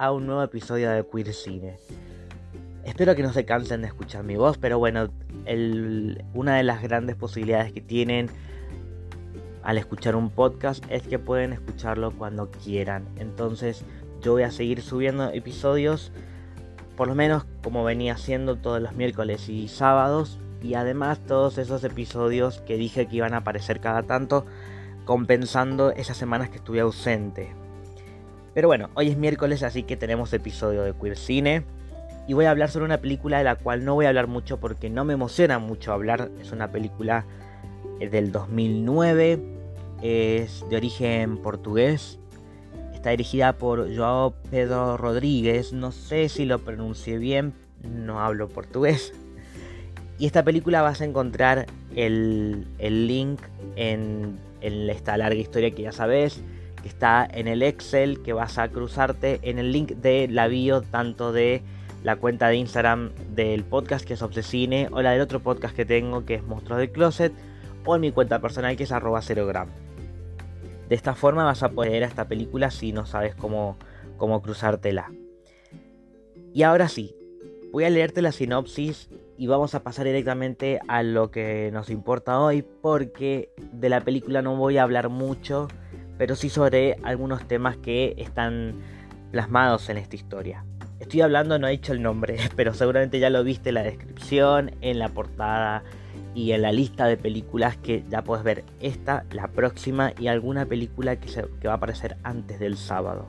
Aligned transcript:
A 0.00 0.12
un 0.12 0.24
nuevo 0.24 0.42
episodio 0.42 0.90
de 0.90 1.04
Queer 1.04 1.34
Cine. 1.34 1.76
Espero 2.86 3.14
que 3.14 3.22
no 3.22 3.34
se 3.34 3.44
cansen 3.44 3.82
de 3.82 3.88
escuchar 3.88 4.24
mi 4.24 4.34
voz, 4.34 4.56
pero 4.56 4.78
bueno, 4.78 5.10
una 6.32 6.56
de 6.56 6.62
las 6.62 6.80
grandes 6.80 7.16
posibilidades 7.16 7.70
que 7.74 7.82
tienen 7.82 8.30
al 9.62 9.76
escuchar 9.76 10.16
un 10.16 10.30
podcast 10.30 10.82
es 10.88 11.02
que 11.02 11.18
pueden 11.18 11.52
escucharlo 11.52 12.12
cuando 12.12 12.50
quieran. 12.50 13.08
Entonces 13.16 13.84
yo 14.22 14.32
voy 14.32 14.44
a 14.44 14.50
seguir 14.50 14.80
subiendo 14.80 15.28
episodios, 15.28 16.12
por 16.96 17.06
lo 17.06 17.14
menos 17.14 17.44
como 17.62 17.84
venía 17.84 18.14
haciendo 18.14 18.56
todos 18.56 18.80
los 18.80 18.94
miércoles 18.94 19.50
y 19.50 19.68
sábados, 19.68 20.38
y 20.62 20.76
además 20.76 21.20
todos 21.26 21.58
esos 21.58 21.84
episodios 21.84 22.62
que 22.62 22.78
dije 22.78 23.06
que 23.06 23.16
iban 23.16 23.34
a 23.34 23.40
aparecer 23.40 23.80
cada 23.80 24.02
tanto, 24.04 24.46
compensando 25.04 25.90
esas 25.90 26.16
semanas 26.16 26.48
que 26.48 26.56
estuve 26.56 26.80
ausente. 26.80 27.59
Pero 28.54 28.66
bueno, 28.66 28.90
hoy 28.94 29.08
es 29.08 29.16
miércoles, 29.16 29.62
así 29.62 29.84
que 29.84 29.96
tenemos 29.96 30.32
episodio 30.32 30.82
de 30.82 30.92
Queer 30.92 31.16
Cine. 31.16 31.64
Y 32.26 32.34
voy 32.34 32.46
a 32.46 32.50
hablar 32.50 32.70
sobre 32.70 32.84
una 32.84 32.98
película 32.98 33.38
de 33.38 33.44
la 33.44 33.56
cual 33.56 33.84
no 33.84 33.94
voy 33.94 34.06
a 34.06 34.08
hablar 34.08 34.26
mucho 34.26 34.58
porque 34.58 34.90
no 34.90 35.04
me 35.04 35.14
emociona 35.14 35.58
mucho 35.58 35.92
hablar. 35.92 36.30
Es 36.40 36.52
una 36.52 36.70
película 36.70 37.24
eh, 38.00 38.08
del 38.08 38.32
2009. 38.32 39.38
Es 40.02 40.64
de 40.68 40.76
origen 40.76 41.38
portugués. 41.38 42.18
Está 42.92 43.10
dirigida 43.10 43.52
por 43.54 43.94
Joao 43.94 44.34
Pedro 44.50 44.96
Rodríguez. 44.96 45.72
No 45.72 45.92
sé 45.92 46.28
si 46.28 46.44
lo 46.44 46.58
pronuncié 46.58 47.18
bien. 47.18 47.54
No 47.82 48.20
hablo 48.20 48.48
portugués. 48.48 49.12
Y 50.18 50.26
esta 50.26 50.44
película 50.44 50.82
vas 50.82 51.00
a 51.00 51.04
encontrar 51.04 51.66
el, 51.94 52.66
link 52.78 53.40
en, 53.76 54.38
en 54.60 54.90
esta 54.90 55.16
larga 55.16 55.40
historia 55.40 55.70
que 55.70 55.82
ya 55.82 55.92
sabes 55.92 56.42
que 56.82 56.88
está 56.88 57.28
en 57.30 57.48
el 57.48 57.62
Excel 57.62 58.22
que 58.22 58.32
vas 58.32 58.58
a 58.58 58.68
cruzarte 58.68 59.40
en 59.42 59.58
el 59.58 59.72
link 59.72 59.92
de 59.92 60.28
la 60.28 60.48
bio 60.48 60.82
tanto 60.82 61.32
de 61.32 61.62
la 62.02 62.16
cuenta 62.16 62.48
de 62.48 62.56
Instagram 62.56 63.10
del 63.34 63.64
podcast 63.64 64.06
que 64.06 64.14
es 64.14 64.22
Obsesine 64.22 64.88
o 64.90 65.02
la 65.02 65.12
del 65.12 65.20
otro 65.20 65.40
podcast 65.40 65.74
que 65.74 65.84
tengo 65.84 66.24
que 66.24 66.36
es 66.36 66.42
Monstruos 66.42 66.78
del 66.78 66.90
Closet 66.90 67.32
o 67.84 67.94
en 67.94 68.00
mi 68.00 68.12
cuenta 68.12 68.40
personal 68.40 68.76
que 68.76 68.84
es 68.84 68.92
arroba 68.92 69.20
0gram. 69.20 69.68
De 70.88 70.94
esta 70.94 71.14
forma 71.14 71.44
vas 71.44 71.62
a 71.62 71.70
poder 71.70 72.02
a 72.02 72.06
esta 72.06 72.26
película 72.26 72.70
si 72.70 72.92
no 72.92 73.06
sabes 73.06 73.34
cómo, 73.34 73.76
cómo 74.16 74.42
cruzártela. 74.42 75.12
Y 76.52 76.64
ahora 76.64 76.88
sí, 76.88 77.14
voy 77.72 77.84
a 77.84 77.90
leerte 77.90 78.22
la 78.22 78.32
sinopsis 78.32 79.08
y 79.36 79.46
vamos 79.46 79.74
a 79.74 79.82
pasar 79.82 80.06
directamente 80.06 80.80
a 80.88 81.02
lo 81.02 81.30
que 81.30 81.70
nos 81.72 81.90
importa 81.90 82.40
hoy 82.40 82.62
porque 82.82 83.50
de 83.72 83.88
la 83.88 84.00
película 84.00 84.42
no 84.42 84.56
voy 84.56 84.78
a 84.78 84.82
hablar 84.82 85.08
mucho 85.08 85.68
pero 86.20 86.36
sí 86.36 86.50
sobre 86.50 86.98
algunos 87.02 87.48
temas 87.48 87.78
que 87.78 88.12
están 88.18 88.74
plasmados 89.32 89.88
en 89.88 89.96
esta 89.96 90.16
historia. 90.16 90.66
Estoy 90.98 91.22
hablando, 91.22 91.58
no 91.58 91.66
he 91.66 91.70
dicho 91.70 91.94
el 91.94 92.02
nombre, 92.02 92.36
pero 92.56 92.74
seguramente 92.74 93.18
ya 93.18 93.30
lo 93.30 93.42
viste 93.42 93.70
en 93.70 93.76
la 93.76 93.82
descripción, 93.82 94.72
en 94.82 94.98
la 94.98 95.08
portada 95.08 95.82
y 96.34 96.52
en 96.52 96.60
la 96.60 96.72
lista 96.72 97.06
de 97.06 97.16
películas 97.16 97.78
que 97.78 98.04
ya 98.10 98.22
puedes 98.22 98.44
ver 98.44 98.64
esta, 98.80 99.24
la 99.30 99.48
próxima 99.48 100.12
y 100.18 100.26
alguna 100.26 100.66
película 100.66 101.16
que, 101.16 101.28
que 101.58 101.68
va 101.68 101.72
a 101.72 101.76
aparecer 101.78 102.18
antes 102.22 102.60
del 102.60 102.76
sábado. 102.76 103.26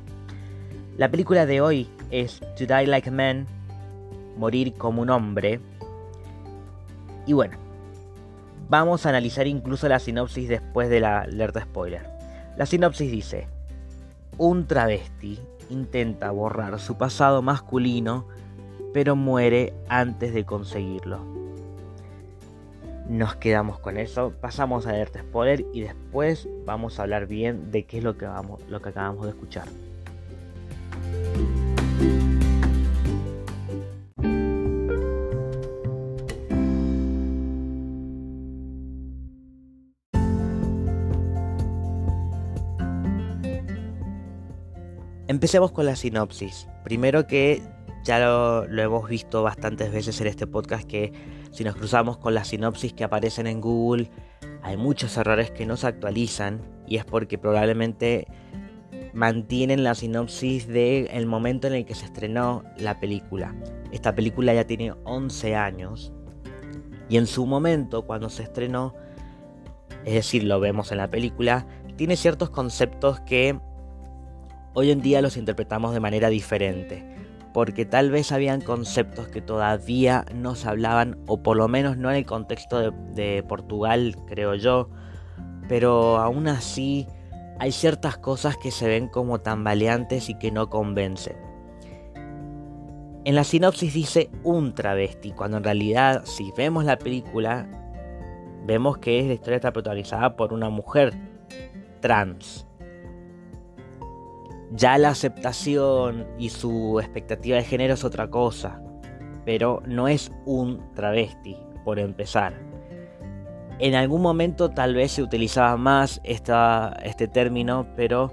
La 0.97 1.09
película 1.09 1.45
de 1.45 1.61
hoy 1.61 1.87
es 2.09 2.41
To 2.57 2.65
Die 2.65 2.87
Like 2.87 3.07
a 3.07 3.13
Man, 3.13 3.47
Morir 4.35 4.73
como 4.73 5.01
un 5.01 5.11
hombre. 5.11 5.61
Y 7.25 7.31
bueno, 7.31 7.57
vamos 8.67 9.05
a 9.05 9.09
analizar 9.09 9.47
incluso 9.47 9.87
la 9.87 9.99
sinopsis 9.99 10.49
después 10.49 10.89
de 10.89 10.99
la 10.99 11.21
alerta 11.21 11.61
spoiler. 11.61 12.20
La 12.57 12.65
sinopsis 12.65 13.11
dice, 13.11 13.47
un 14.37 14.67
travesti 14.67 15.39
intenta 15.69 16.31
borrar 16.31 16.79
su 16.79 16.97
pasado 16.97 17.41
masculino, 17.41 18.27
pero 18.93 19.15
muere 19.15 19.73
antes 19.87 20.33
de 20.33 20.45
conseguirlo. 20.45 21.19
Nos 23.07 23.35
quedamos 23.35 23.79
con 23.79 23.97
eso, 23.97 24.33
pasamos 24.41 24.85
a 24.85 24.91
verte 24.91 25.19
spoiler 25.19 25.65
y 25.73 25.81
después 25.81 26.47
vamos 26.65 26.99
a 26.99 27.03
hablar 27.03 27.27
bien 27.27 27.71
de 27.71 27.85
qué 27.85 27.97
es 27.99 28.03
lo 28.03 28.17
que, 28.17 28.25
vamos, 28.25 28.61
lo 28.69 28.81
que 28.81 28.89
acabamos 28.89 29.25
de 29.25 29.31
escuchar. 29.31 29.67
Empecemos 45.41 45.71
con 45.71 45.87
la 45.87 45.95
sinopsis. 45.95 46.67
Primero 46.83 47.25
que 47.25 47.63
ya 48.03 48.19
lo, 48.19 48.63
hemos 48.65 49.09
visto 49.09 49.41
bastantes 49.41 49.91
veces 49.91 50.21
en 50.21 50.27
este 50.27 50.45
podcast 50.45 50.87
que 50.87 51.11
si 51.49 51.63
nos 51.63 51.75
cruzamos 51.75 52.17
con 52.19 52.35
las 52.35 52.49
sinopsis 52.49 52.93
que 52.93 53.03
aparecen 53.03 53.47
en 53.47 53.59
Google, 53.59 54.11
hay 54.61 54.77
muchos 54.77 55.17
errores 55.17 55.49
que 55.49 55.65
no 55.65 55.77
se 55.77 55.87
actualizan 55.87 56.61
y 56.85 56.97
es 56.97 57.05
porque 57.05 57.39
probablemente 57.39 58.27
mantienen 59.13 59.83
la 59.83 59.95
sinopsis 59.95 60.67
del 60.67 61.25
momento 61.25 61.65
en 61.65 61.73
el 61.73 61.85
que 61.85 61.95
se 61.95 62.05
estrenó 62.05 62.63
la 62.77 62.99
película. 62.99 63.55
Esta 63.91 64.13
película 64.13 64.53
ya 64.53 64.67
tiene 64.67 64.93
11 65.05 65.55
años 65.55 66.13
y 67.09 67.17
en 67.17 67.25
su 67.25 67.47
momento 67.47 68.03
cuando 68.05 68.29
se 68.29 68.43
estrenó, 68.43 68.93
es 70.05 70.13
decir, 70.13 70.43
lo 70.43 70.59
vemos 70.59 70.91
en 70.91 70.99
la 70.99 71.09
película, 71.09 71.65
tiene 71.95 72.15
ciertos 72.15 72.51
conceptos 72.51 73.19
que 73.21 73.59
hoy 74.73 74.91
en 74.91 75.01
día 75.01 75.21
los 75.21 75.37
interpretamos 75.37 75.93
de 75.93 75.99
manera 75.99 76.29
diferente, 76.29 77.03
porque 77.53 77.85
tal 77.85 78.11
vez 78.11 78.31
habían 78.31 78.61
conceptos 78.61 79.27
que 79.27 79.41
todavía 79.41 80.25
no 80.33 80.55
se 80.55 80.69
hablaban, 80.69 81.19
o 81.27 81.43
por 81.43 81.57
lo 81.57 81.67
menos 81.67 81.97
no 81.97 82.09
en 82.09 82.17
el 82.17 82.25
contexto 82.25 82.91
de, 82.91 83.43
Portugal, 83.47 84.15
creo 84.27 84.55
yo, 84.55 84.89
pero 85.67 86.17
aún 86.17 86.47
así 86.47 87.07
hay 87.59 87.71
ciertas 87.71 88.17
cosas 88.17 88.57
que 88.57 88.71
se 88.71 88.87
ven 88.87 89.07
como 89.07 89.39
tambaleantes 89.39 90.29
y 90.29 90.35
que 90.35 90.51
no 90.51 90.69
convencen. 90.69 91.35
En 93.23 93.35
la 93.35 93.43
sinopsis 93.43 93.93
dice 93.93 94.31
un 94.43 94.73
travesti, 94.73 95.31
cuando 95.31 95.57
en 95.57 95.63
realidad 95.63 96.23
si 96.25 96.51
vemos 96.57 96.85
la 96.85 96.97
película, 96.97 97.67
vemos 98.65 98.97
que 98.97 99.21
la 99.21 99.33
historia 99.33 99.57
está 99.57 99.71
protagonizada 99.71 100.35
por 100.35 100.53
una 100.53 100.69
mujer 100.69 101.13
trans. 101.99 102.65
Ya 104.73 104.97
la 104.97 105.09
aceptación 105.09 106.27
y 106.37 106.49
su 106.49 106.99
expectativa 106.99 107.57
de 107.57 107.63
género 107.63 107.93
es 107.93 108.03
otra 108.03 108.29
cosa, 108.29 108.81
pero 109.45 109.81
no 109.85 110.07
es 110.07 110.31
un 110.45 110.81
travesti, 110.95 111.57
por 111.83 111.99
empezar. 111.99 112.53
En 113.79 113.95
algún 113.95 114.21
momento 114.21 114.69
tal 114.69 114.93
vez 114.93 115.11
se 115.11 115.23
utilizaba 115.23 115.75
más 115.75 116.21
este 116.23 117.27
término, 117.27 117.87
pero 117.95 118.31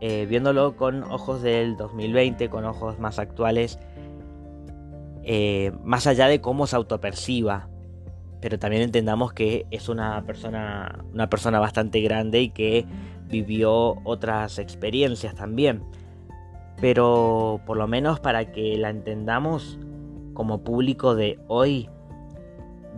eh, 0.00 0.26
viéndolo 0.26 0.76
con 0.76 1.04
ojos 1.04 1.42
del 1.42 1.76
2020, 1.76 2.48
con 2.48 2.64
ojos 2.64 2.98
más 2.98 3.18
actuales, 3.18 3.78
eh, 5.22 5.72
más 5.82 6.06
allá 6.06 6.26
de 6.28 6.40
cómo 6.40 6.66
se 6.66 6.76
autoperciba, 6.76 7.68
pero 8.40 8.58
también 8.58 8.82
entendamos 8.82 9.32
que 9.32 9.66
es 9.70 9.88
una 9.88 10.22
persona, 10.24 11.04
una 11.12 11.30
persona 11.30 11.60
bastante 11.60 12.00
grande 12.00 12.42
y 12.42 12.50
que 12.50 12.84
vivió 13.28 13.96
otras 14.04 14.58
experiencias 14.58 15.34
también. 15.34 15.82
Pero 16.80 17.60
por 17.66 17.76
lo 17.76 17.86
menos 17.86 18.20
para 18.20 18.52
que 18.52 18.76
la 18.76 18.90
entendamos 18.90 19.78
como 20.34 20.62
público 20.64 21.14
de 21.14 21.38
hoy, 21.48 21.88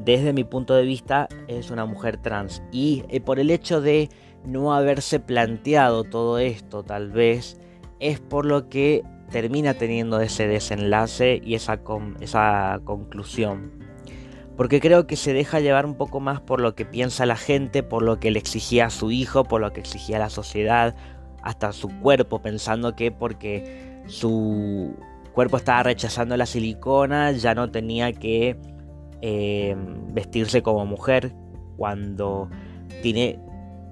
desde 0.04 0.32
mi 0.32 0.44
punto 0.44 0.74
de 0.74 0.84
vista, 0.84 1.28
es 1.48 1.70
una 1.70 1.84
mujer 1.84 2.16
trans. 2.16 2.62
Y 2.72 3.04
eh, 3.08 3.20
por 3.20 3.38
el 3.38 3.50
hecho 3.50 3.80
de 3.80 4.08
no 4.44 4.74
haberse 4.74 5.20
planteado 5.20 6.04
todo 6.04 6.38
esto, 6.38 6.82
tal 6.82 7.10
vez, 7.10 7.60
es 8.00 8.20
por 8.20 8.46
lo 8.46 8.68
que 8.68 9.02
termina 9.30 9.74
teniendo 9.74 10.20
ese 10.20 10.46
desenlace 10.46 11.40
y 11.44 11.54
esa, 11.54 11.80
esa 12.20 12.80
conclusión 12.84 13.85
porque 14.56 14.80
creo 14.80 15.06
que 15.06 15.16
se 15.16 15.34
deja 15.34 15.60
llevar 15.60 15.84
un 15.84 15.94
poco 15.94 16.18
más 16.20 16.40
por 16.40 16.60
lo 16.60 16.74
que 16.74 16.86
piensa 16.86 17.26
la 17.26 17.36
gente, 17.36 17.82
por 17.82 18.02
lo 18.02 18.18
que 18.18 18.30
le 18.30 18.38
exigía 18.38 18.86
a 18.86 18.90
su 18.90 19.10
hijo, 19.10 19.44
por 19.44 19.60
lo 19.60 19.72
que 19.72 19.80
exigía 19.80 20.18
la 20.18 20.30
sociedad, 20.30 20.94
hasta 21.42 21.72
su 21.72 21.88
cuerpo, 22.00 22.40
pensando 22.40 22.96
que 22.96 23.12
porque 23.12 24.02
su 24.06 24.96
cuerpo 25.32 25.58
estaba 25.58 25.82
rechazando 25.82 26.36
la 26.36 26.46
silicona, 26.46 27.32
ya 27.32 27.54
no 27.54 27.70
tenía 27.70 28.12
que 28.12 28.56
eh, 29.20 29.76
vestirse 30.12 30.62
como 30.62 30.86
mujer, 30.86 31.34
cuando 31.76 32.48
tiene, 33.02 33.38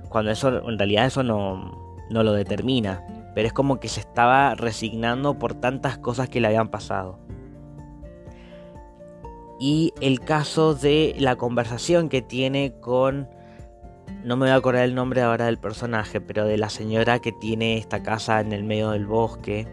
cuando 0.08 0.30
eso 0.30 0.66
en 0.68 0.78
realidad 0.78 1.04
eso 1.04 1.22
no, 1.22 1.96
no 2.08 2.22
lo 2.22 2.32
determina, 2.32 3.04
pero 3.34 3.46
es 3.46 3.52
como 3.52 3.80
que 3.80 3.88
se 3.88 4.00
estaba 4.00 4.54
resignando 4.54 5.38
por 5.38 5.54
tantas 5.54 5.98
cosas 5.98 6.30
que 6.30 6.40
le 6.40 6.46
habían 6.46 6.68
pasado 6.68 7.18
y 9.64 9.94
el 10.02 10.20
caso 10.20 10.74
de 10.74 11.16
la 11.18 11.36
conversación 11.36 12.10
que 12.10 12.20
tiene 12.20 12.74
con 12.82 13.30
no 14.22 14.36
me 14.36 14.44
voy 14.44 14.50
a 14.50 14.56
acordar 14.56 14.84
el 14.84 14.94
nombre 14.94 15.22
ahora 15.22 15.46
del 15.46 15.56
personaje, 15.56 16.20
pero 16.20 16.44
de 16.44 16.58
la 16.58 16.68
señora 16.68 17.18
que 17.20 17.32
tiene 17.32 17.78
esta 17.78 18.02
casa 18.02 18.42
en 18.42 18.52
el 18.52 18.62
medio 18.62 18.90
del 18.90 19.06
bosque, 19.06 19.66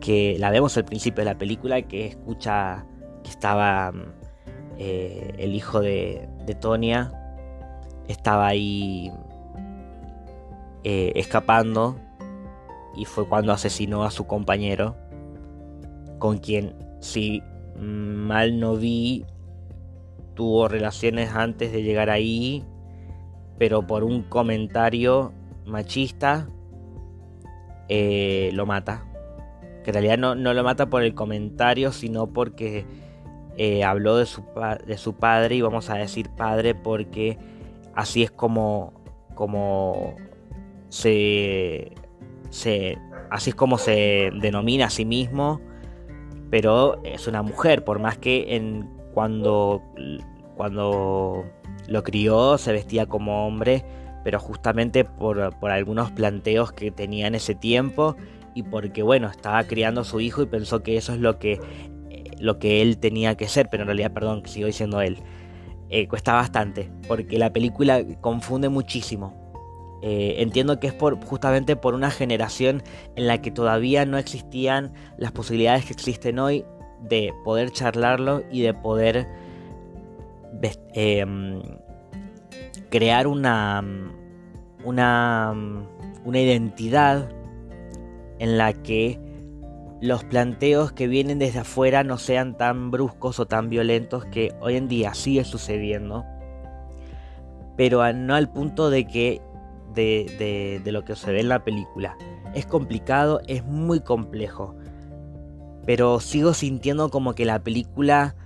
que 0.00 0.34
la 0.40 0.50
vemos 0.50 0.76
al 0.76 0.84
principio 0.84 1.22
de 1.22 1.30
la 1.30 1.38
película, 1.38 1.80
que 1.82 2.06
escucha 2.06 2.84
que 3.22 3.30
estaba 3.30 3.92
eh, 4.78 5.32
el 5.38 5.54
hijo 5.54 5.80
de, 5.80 6.28
de, 6.44 6.54
Tonia, 6.56 7.12
estaba 8.08 8.48
ahí 8.48 9.12
eh, 10.82 11.12
escapando 11.14 12.00
y 12.96 13.04
fue 13.04 13.28
cuando 13.28 13.52
asesinó 13.52 14.02
a 14.02 14.10
su 14.10 14.26
compañero, 14.26 14.96
con 16.18 16.38
quien, 16.38 16.74
si 16.98 17.44
mal 17.78 18.58
no 18.60 18.76
vi, 18.76 19.24
tuvo 20.34 20.68
relaciones 20.68 21.30
antes 21.34 21.72
de 21.72 21.82
llegar 21.82 22.10
ahí 22.10 22.64
pero 23.58 23.86
por 23.86 24.04
un 24.04 24.22
comentario 24.22 25.32
machista 25.64 26.48
eh, 27.88 28.50
lo 28.52 28.66
mata. 28.66 29.04
Que 29.84 29.90
en 29.90 29.94
realidad 29.94 30.18
no, 30.18 30.34
lo 30.34 30.64
mata 30.64 30.86
por 30.86 31.02
el 31.02 31.14
comentario, 31.14 31.92
sino 31.92 32.26
porque 32.26 32.84
eh, 33.56 33.84
habló 33.84 34.16
de 34.16 34.26
su, 34.26 34.44
de 34.86 34.98
su 34.98 35.14
padre, 35.14 35.56
y 35.56 35.60
vamos 35.60 35.90
a 35.90 35.94
decir 35.94 36.28
padre 36.30 36.74
porque 36.74 37.38
así 37.94 38.22
es 38.22 38.30
como, 38.30 38.92
como 39.34 40.16
se, 40.88 41.92
se, 42.50 42.98
así 43.30 43.50
es 43.50 43.56
como 43.56 43.78
se 43.78 44.30
denomina 44.40 44.86
a 44.86 44.90
sí 44.90 45.04
mismo, 45.04 45.60
pero 46.50 47.02
es 47.04 47.26
una 47.26 47.42
mujer, 47.42 47.84
por 47.84 47.98
más 47.98 48.18
que 48.18 48.56
en, 48.56 48.88
cuando, 49.14 49.82
cuando 50.56 51.44
lo 51.88 52.02
crió, 52.02 52.58
se 52.58 52.72
vestía 52.72 53.06
como 53.06 53.46
hombre, 53.46 53.84
pero 54.24 54.40
justamente 54.40 55.04
por, 55.04 55.40
algunos 55.62 56.10
planteos 56.10 56.72
que 56.72 56.90
tenía 56.90 57.26
en 57.26 57.34
ese 57.34 57.54
tiempo 57.54 58.16
y 58.54 58.62
porque, 58.62 59.02
bueno, 59.02 59.28
estaba 59.28 59.62
criando 59.64 60.00
a 60.00 60.04
su 60.04 60.20
hijo 60.20 60.42
y 60.42 60.46
pensó 60.46 60.82
que 60.82 60.96
eso 60.96 61.12
es 61.12 61.20
lo 61.20 61.38
que, 61.38 61.60
eh, 62.10 62.24
lo 62.38 62.58
que 62.58 62.82
él 62.82 62.98
tenía 62.98 63.36
que 63.36 63.48
ser, 63.48 63.68
pero 63.70 63.82
en 63.82 63.88
realidad, 63.88 64.12
perdón, 64.12 64.42
sigo 64.46 64.66
diciendo 64.66 65.00
él. 65.00 65.18
Eh, 65.88 66.08
cuesta 66.08 66.32
bastante, 66.32 66.90
porque 67.06 67.38
la 67.38 67.52
película 67.52 68.04
confunde 68.20 68.68
muchísimo. 68.68 69.45
Eh, 70.02 70.36
entiendo 70.38 70.78
que 70.78 70.88
es 70.88 70.92
por, 70.92 71.24
justamente 71.24 71.74
por 71.74 71.94
una 71.94 72.10
generación 72.10 72.82
en 73.16 73.26
la 73.26 73.40
que 73.40 73.50
todavía 73.50 74.04
no 74.04 74.18
existían 74.18 74.92
las 75.16 75.32
posibilidades 75.32 75.86
que 75.86 75.92
existen 75.94 76.38
hoy 76.38 76.64
de 77.00 77.32
poder 77.44 77.70
charlarlo 77.70 78.42
y 78.50 78.62
de 78.62 78.74
poder 78.74 79.26
Em, 80.94 81.60
crear 82.90 83.26
una, 83.26 83.84
una, 84.84 85.54
una 86.24 86.38
identidad 86.38 87.28
en 88.38 88.56
la 88.56 88.72
que 88.72 89.20
los 90.00 90.24
planteos 90.24 90.92
que 90.92 91.06
vienen 91.06 91.38
desde 91.38 91.60
afuera 91.60 92.04
no 92.04 92.16
sean 92.16 92.56
tan 92.56 92.90
bruscos 92.90 93.40
o 93.40 93.46
tan 93.46 93.68
violentos 93.68 94.24
que 94.26 94.54
hoy 94.60 94.76
en 94.76 94.88
día 94.88 95.14
sigue 95.14 95.44
sucediendo, 95.44 96.24
pero 97.76 98.10
no 98.12 98.34
al 98.34 98.50
punto 98.50 98.88
de 98.88 99.06
que 99.06 99.42
de, 99.96 100.82
lo 100.84 101.04
que 101.04 101.16
se 101.16 101.32
ve 101.32 101.40
en 101.40 101.48
la 101.48 101.64
película. 101.64 102.16
Es 102.54 102.66
complicado, 102.66 103.40
es 103.48 103.64
muy 103.64 104.00
complejo, 104.00 104.76
pero 105.84 106.20
sigo 106.20 106.54
sintiendo 106.54 107.10
como 107.10 107.34
que 107.34 107.44
la 107.44 107.62
película 107.62 108.36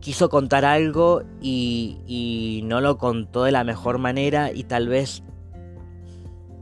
quiso 0.00 0.30
contar 0.30 0.64
algo 0.64 1.22
y, 1.42 2.62
no 2.64 2.80
lo 2.80 2.96
contó 2.96 3.44
de 3.44 3.52
la 3.52 3.64
mejor 3.64 3.98
manera 3.98 4.52
y 4.52 4.64
tal 4.64 4.88
vez 4.88 5.22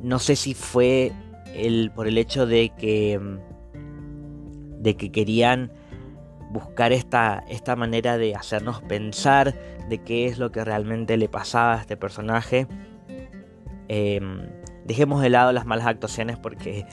no 0.02 0.18
sé 0.18 0.36
si 0.36 0.54
fue 0.54 1.12
el, 1.54 1.90
por 1.90 2.08
el 2.08 2.18
hecho 2.18 2.46
de 2.46 2.70
que 2.70 3.20
de 4.80 4.96
que 4.96 5.10
querían 5.10 5.72
buscar 6.50 6.92
esta, 6.92 7.44
esta 7.48 7.76
manera 7.76 8.16
de 8.16 8.34
hacernos 8.34 8.80
pensar 8.82 9.54
de 9.88 9.98
qué 9.98 10.26
es 10.26 10.38
lo 10.38 10.50
que 10.50 10.64
realmente 10.64 11.16
le 11.16 11.28
pasaba 11.28 11.74
a 11.74 11.80
este 11.80 11.96
personaje. 11.96 12.66
Em, 13.88 14.48
dejemos 14.84 15.22
de 15.22 15.30
lado 15.30 15.52
las 15.52 15.66
malas 15.66 15.86
actuaciones 15.86 16.38
porque 16.38 16.86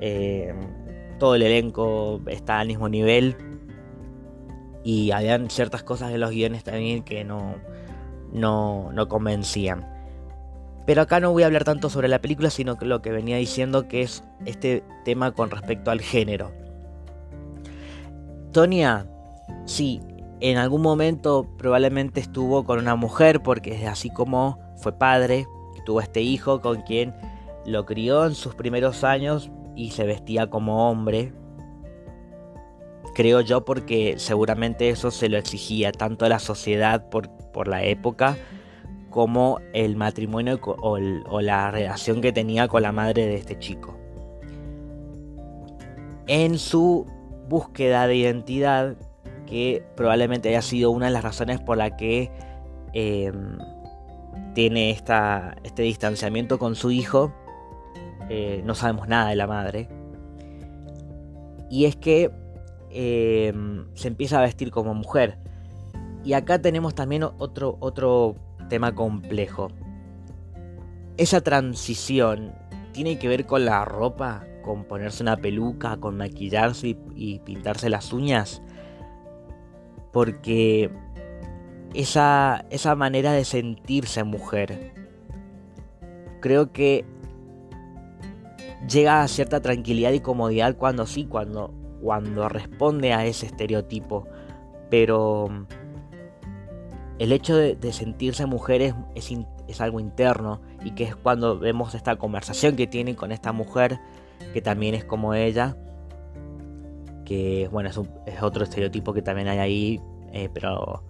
em, 0.00 0.56
todo 1.18 1.34
el 1.34 1.42
elenco 1.42 2.20
está 2.26 2.60
al 2.60 2.68
mismo 2.68 2.88
nivel 2.88 3.36
y 4.84 5.10
habían 5.10 5.50
ciertas 5.50 5.82
cosas 5.82 6.10
de 6.10 6.18
los 6.18 6.30
guiones 6.30 6.64
también 6.64 7.02
que 7.02 7.24
no, 7.24 7.56
no, 8.32 8.90
no 8.92 9.08
convencían. 9.08 9.86
Pero 10.86 11.02
acá 11.02 11.20
no 11.20 11.32
voy 11.32 11.42
a 11.42 11.46
hablar 11.46 11.64
tanto 11.64 11.90
sobre 11.90 12.08
la 12.08 12.20
película, 12.20 12.48
sino 12.48 12.78
que 12.78 12.86
lo 12.86 13.02
que 13.02 13.10
venía 13.10 13.36
diciendo 13.36 13.88
que 13.88 14.00
es 14.00 14.24
este 14.46 14.82
tema 15.04 15.32
con 15.32 15.50
respecto 15.50 15.90
al 15.90 16.00
género. 16.00 16.50
Tonia, 18.52 19.06
sí, 19.66 20.00
en 20.40 20.56
algún 20.56 20.80
momento 20.80 21.46
probablemente 21.58 22.20
estuvo 22.20 22.64
con 22.64 22.78
una 22.78 22.96
mujer, 22.96 23.42
porque 23.42 23.74
es 23.74 23.86
así 23.86 24.08
como 24.08 24.58
fue 24.76 24.98
padre, 24.98 25.46
tuvo 25.88 26.02
este 26.02 26.20
hijo 26.20 26.60
con 26.60 26.82
quien 26.82 27.14
lo 27.64 27.86
crió 27.86 28.26
en 28.26 28.34
sus 28.34 28.54
primeros 28.54 29.04
años 29.04 29.50
y 29.74 29.92
se 29.92 30.04
vestía 30.04 30.50
como 30.50 30.90
hombre, 30.90 31.32
creo 33.14 33.40
yo 33.40 33.64
porque 33.64 34.16
seguramente 34.18 34.90
eso 34.90 35.10
se 35.10 35.30
lo 35.30 35.38
exigía 35.38 35.90
tanto 35.90 36.28
la 36.28 36.40
sociedad 36.40 37.08
por, 37.08 37.30
la 37.66 37.84
época 37.84 38.36
como 39.08 39.60
el 39.72 39.96
matrimonio 39.96 40.60
o, 40.62 41.40
la 41.40 41.70
relación 41.70 42.20
que 42.20 42.32
tenía 42.32 42.68
con 42.68 42.82
la 42.82 42.92
madre 42.92 43.24
de 43.24 43.36
este 43.36 43.58
chico. 43.58 43.96
En 46.26 46.58
su 46.58 47.06
búsqueda 47.48 48.06
de 48.06 48.16
identidad, 48.16 48.94
que 49.46 49.82
probablemente 49.96 50.50
haya 50.50 50.60
sido 50.60 50.90
una 50.90 51.06
de 51.06 51.12
las 51.12 51.24
razones 51.24 51.62
por 51.62 51.78
la 51.78 51.96
que 51.96 52.30
em, 52.92 53.56
tiene 54.58 54.90
esta, 54.90 55.56
este 55.62 55.82
distanciamiento 55.82 56.58
con 56.58 56.74
su 56.74 56.90
hijo, 56.90 57.32
eh, 58.28 58.62
no 58.64 58.74
sabemos 58.74 59.06
nada 59.06 59.30
de 59.30 59.36
la 59.36 59.46
madre. 59.46 59.88
Y 61.70 61.84
es 61.84 61.94
que 61.94 62.32
Em, 62.90 63.84
se 63.94 64.08
empieza 64.08 64.38
a 64.38 64.42
vestir 64.42 64.70
como 64.70 64.94
mujer. 64.94 65.38
Y 66.24 66.32
acá 66.32 66.60
tenemos 66.60 66.94
también 66.94 67.22
otro, 67.22 67.76
otro 67.80 68.36
tema 68.68 68.94
complejo. 68.94 69.68
Esa 71.16 71.40
transición 71.40 72.52
tiene 72.92 73.18
que 73.18 73.28
ver 73.28 73.46
con 73.46 73.64
la 73.64 73.84
ropa, 73.84 74.44
con 74.62 74.84
ponerse 74.84 75.22
una 75.22 75.36
peluca, 75.36 75.98
con 75.98 76.16
maquillarse 76.16 76.96
y, 77.14 77.38
pintarse 77.40 77.90
las 77.90 78.12
uñas. 78.12 78.62
Porque 80.12 80.90
esa, 81.94 82.64
esa 82.70 82.94
manera 82.94 83.32
de 83.32 83.44
sentirse 83.44 84.24
mujer, 84.24 84.92
creo 86.40 86.72
que 86.72 87.04
llega 88.88 89.22
a 89.22 89.28
cierta 89.28 89.60
tranquilidad 89.60 90.12
y 90.12 90.20
comodidad 90.20 90.76
cuando 90.76 91.06
sí, 91.06 91.26
cuando 91.26 91.74
cuando 92.00 92.48
responde 92.48 93.12
a 93.12 93.24
ese 93.26 93.46
estereotipo. 93.46 94.26
Pero 94.90 95.48
mm, 95.50 95.66
el 97.18 97.32
hecho 97.32 97.56
de, 97.56 97.92
sentirse 97.92 98.46
mujer 98.46 98.82
es, 98.82 98.94
es, 99.66 99.80
algo 99.80 100.00
interno 100.00 100.60
y 100.84 100.92
que 100.92 101.04
es 101.04 101.16
cuando 101.16 101.58
vemos 101.58 101.94
esta 101.94 102.16
conversación 102.16 102.76
que 102.76 102.86
tiene 102.86 103.16
con 103.16 103.32
esta 103.32 103.52
mujer 103.52 104.00
que 104.52 104.62
también 104.62 104.94
es 104.94 105.04
como 105.04 105.34
ella. 105.34 105.76
Que 107.24 107.68
bueno, 107.70 107.90
es, 107.90 108.42
otro 108.42 108.64
estereotipo 108.64 109.12
que 109.12 109.22
también 109.22 109.48
hay 109.48 109.58
ahí, 109.58 110.00
eh, 110.32 110.48
pero 110.52 111.02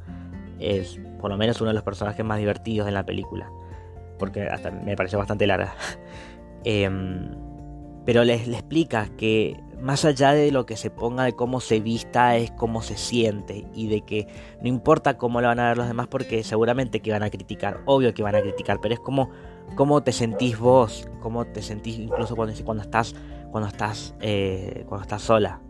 es 0.59 0.99
por 1.21 1.31
lo 1.31 1.37
menos 1.37 1.61
uno 1.61 1.69
de 1.69 1.75
los 1.75 1.83
personajes 1.83 2.25
más 2.25 2.39
divertidos 2.39 2.89
en 2.89 2.95
la 2.95 3.05
película. 3.05 3.51
Porque 4.19 4.43
hasta 4.43 4.71
me 4.71 4.97
pareció 4.97 5.19
bastante 5.19 5.47
larga. 5.47 5.75
Em, 6.65 7.31
pero 8.05 8.25
les 8.25 8.49
explica 8.49 9.09
que 9.17 9.61
más 9.81 10.05
allá 10.05 10.33
de 10.33 10.51
lo 10.51 10.67
que 10.67 10.77
se 10.77 10.91
ponga, 10.91 11.25
de 11.25 11.35
cómo 11.35 11.61
se 11.61 11.81
vista, 11.81 12.37
es 12.37 12.51
cómo 12.51 12.83
se 12.83 12.97
siente 12.97 13.67
y 13.75 13.89
de 13.89 14.01
que 14.01 14.27
no 14.61 14.69
importa 14.69 15.17
cómo 15.17 15.41
lo 15.41 15.49
van 15.49 15.61
a 15.61 15.69
ver 15.69 15.79
los 15.79 15.87
demás 15.87 16.09
porque 16.09 16.43
seguramente 16.43 17.01
que 17.01 17.13
van 17.13 17.23
a 17.23 17.31
criticar, 17.31 17.81
obvio 17.85 18.13
que 18.15 18.23
van 18.23 18.35
a 18.35 18.41
criticar, 18.41 18.81
pero 18.81 18.95
es 18.95 19.01
como 19.01 19.31
cómo 19.77 20.03
te 20.03 20.13
sentís 20.13 20.59
vos, 20.59 21.09
cómo 21.21 21.47
te 21.47 21.63
sentís 21.63 21.99
incluso 21.99 22.35
cuando, 22.35 22.55
cuando 22.65 22.83
estás 22.83 23.15
cuando 23.51 23.69
estás 23.69 24.15
eh, 24.21 24.85
cuando 24.89 25.03
estás 25.03 25.23
sola 25.23 25.61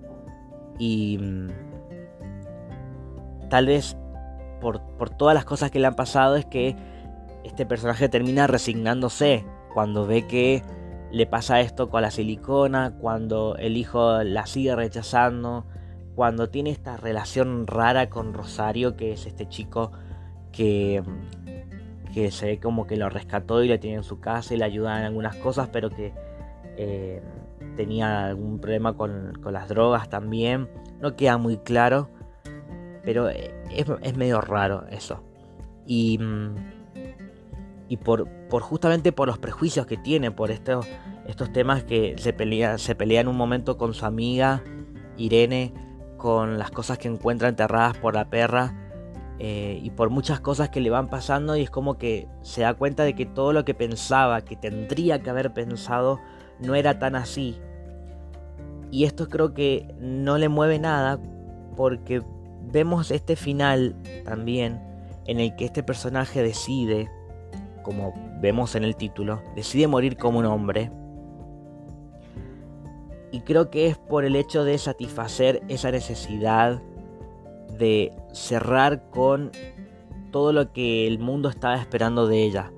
y 0.78 1.18
mm, 1.18 1.48
tal 3.50 3.66
vez 3.66 3.96
por 4.98 5.10
todas 5.10 5.34
las 5.34 5.44
cosas 5.44 5.70
que 5.70 5.78
le 5.78 5.86
han 5.86 5.94
pasado 5.94 6.36
es 6.36 6.44
que 6.44 6.76
este 7.44 7.64
personaje 7.64 8.08
termina 8.08 8.46
resignándose 8.46 9.44
cuando 9.72 10.06
ve 10.06 10.26
que 10.26 10.62
le 11.10 11.26
pasa 11.26 11.60
esto 11.60 11.88
con 11.88 12.02
la 12.02 12.10
silicona, 12.10 12.96
cuando 13.00 13.56
el 13.56 13.76
hijo 13.76 14.22
la 14.22 14.46
sigue 14.46 14.74
rechazando, 14.76 15.64
cuando 16.14 16.50
tiene 16.50 16.70
esta 16.70 16.96
relación 16.96 17.66
rara 17.66 18.10
con 18.10 18.34
Rosario, 18.34 18.96
que 18.96 19.12
es 19.12 19.24
este 19.24 19.48
chico 19.48 19.92
que, 20.52 21.02
que 22.12 22.30
se 22.30 22.46
ve 22.46 22.60
como 22.60 22.86
que 22.86 22.96
lo 22.96 23.08
rescató 23.08 23.62
y 23.62 23.68
le 23.68 23.78
tiene 23.78 23.98
en 23.98 24.02
su 24.02 24.20
casa 24.20 24.52
y 24.54 24.58
le 24.58 24.64
ayuda 24.64 24.98
en 24.98 25.04
algunas 25.04 25.36
cosas, 25.36 25.68
pero 25.72 25.90
que 25.90 26.12
eh, 26.76 27.22
tenía 27.76 28.26
algún 28.26 28.58
problema 28.58 28.96
con, 28.96 29.40
las 29.52 29.68
drogas 29.68 30.08
también. 30.08 30.68
No 31.00 31.16
queda 31.16 31.38
muy 31.38 31.58
claro, 31.58 32.10
pero 33.08 33.30
es, 33.30 33.86
es 34.02 34.16
medio 34.18 34.42
raro 34.42 34.84
eso. 34.90 35.22
Y, 35.86 36.18
mm, 36.18 36.54
y 37.88 37.96
por, 37.96 38.28
por, 38.50 38.60
justamente 38.60 39.12
por 39.12 39.28
los 39.28 39.38
prejuicios 39.38 39.86
que 39.86 39.96
tiene, 39.96 40.30
por 40.30 40.50
estos, 40.50 40.86
estos 41.26 41.50
temas 41.50 41.84
que 41.84 42.16
se 42.18 42.34
pelea, 42.34 42.76
se 42.76 42.94
pelea 42.94 43.22
en 43.22 43.28
un 43.28 43.36
momento 43.38 43.78
con 43.78 43.94
su 43.94 44.04
amiga 44.04 44.62
Irene, 45.16 45.72
con 46.18 46.58
las 46.58 46.70
cosas 46.70 46.98
que 46.98 47.08
encuentra 47.08 47.48
enterradas 47.48 47.96
por 47.96 48.12
la 48.12 48.28
perra 48.28 48.74
eh, 49.38 49.80
y 49.82 49.88
por 49.88 50.10
muchas 50.10 50.40
cosas 50.40 50.68
que 50.68 50.82
le 50.82 50.90
van 50.90 51.08
pasando 51.08 51.56
y 51.56 51.62
es 51.62 51.70
como 51.70 51.96
que 51.96 52.28
se 52.42 52.60
da 52.60 52.74
cuenta 52.74 53.04
de 53.04 53.14
que 53.14 53.24
todo 53.24 53.54
lo 53.54 53.64
que 53.64 53.72
pensaba, 53.72 54.42
que 54.42 54.54
tendría 54.54 55.22
que 55.22 55.30
haber 55.30 55.54
pensado, 55.54 56.20
no 56.60 56.74
era 56.74 56.98
tan 56.98 57.16
así. 57.16 57.58
Y 58.90 59.04
esto 59.04 59.30
creo 59.30 59.54
que 59.54 59.94
no 59.98 60.36
le 60.36 60.50
mueve 60.50 60.78
nada 60.78 61.18
porque 61.74 62.22
vemos 62.70 63.10
este 63.10 63.36
final 63.36 63.94
también 64.24 64.80
en 65.26 65.40
el 65.40 65.54
que 65.56 65.66
este 65.66 65.82
personaje 65.82 66.42
decide, 66.42 67.10
como 67.82 68.14
vemos 68.40 68.74
en 68.74 68.84
el 68.84 68.96
título, 68.96 69.42
decide 69.54 69.86
morir 69.86 70.16
como 70.16 70.38
un 70.38 70.46
hombre. 70.46 70.90
Y 73.30 73.40
creo 73.40 73.70
que 73.70 73.88
es 73.88 73.98
por 73.98 74.24
el 74.24 74.36
hecho 74.36 74.64
de 74.64 74.78
satisfacer 74.78 75.62
esa 75.68 75.90
necesidad 75.90 76.80
de 77.78 78.12
cerrar 78.32 79.10
con 79.10 79.52
todo 80.30 80.52
lo 80.52 80.72
que 80.72 81.06
el 81.06 81.18
mundo 81.18 81.48
estaba 81.48 81.76
esperando 81.76 82.26
de 82.26 82.42
ella. 82.42 82.72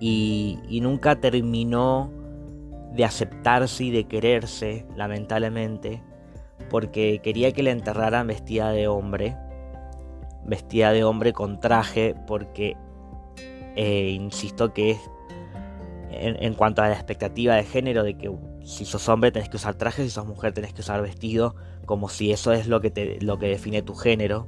Y, 0.00 0.58
nunca 0.82 1.16
terminó 1.16 2.10
de 2.92 3.04
aceptarse 3.04 3.84
y 3.84 3.90
de 3.90 4.04
quererse, 4.04 4.86
lamentablemente, 4.94 6.02
porque 6.70 7.20
quería 7.22 7.52
que 7.52 7.62
la 7.62 7.70
enterraran 7.70 8.26
vestida 8.26 8.70
de 8.70 8.88
hombre, 8.88 9.36
vestida 10.44 10.92
de 10.92 11.04
hombre 11.04 11.32
con 11.32 11.60
traje, 11.60 12.14
porque 12.26 12.76
eh, 13.76 14.10
insisto 14.10 14.72
que 14.72 14.92
es 14.92 15.00
en, 16.10 16.54
cuanto 16.54 16.82
a 16.82 16.88
la 16.88 16.94
expectativa 16.94 17.54
de 17.54 17.64
género 17.64 18.02
de 18.02 18.16
que 18.16 18.30
si 18.64 18.84
sos 18.84 19.08
hombre 19.08 19.30
tenés 19.32 19.48
que 19.48 19.56
usar 19.56 19.74
traje, 19.74 20.02
si 20.04 20.10
sos 20.10 20.26
mujer 20.26 20.52
tenés 20.52 20.72
que 20.72 20.80
usar 20.80 21.02
vestido, 21.02 21.54
como 21.84 22.08
si 22.08 22.32
eso 22.32 22.52
es 22.52 22.68
lo 22.68 22.80
que, 22.80 22.90
te, 22.90 23.20
lo 23.20 23.38
que 23.38 23.48
define 23.48 23.82
tu 23.82 23.94
género. 23.94 24.46